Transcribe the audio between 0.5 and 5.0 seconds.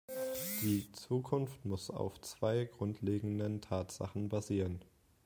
Die Zukunft muss auf zwei grundlegenden Tatsachen basieren.